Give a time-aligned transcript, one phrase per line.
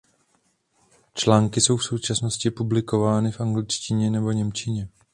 [1.13, 4.89] Články jsou v současnosti publikovány v angličtině nebo němčině.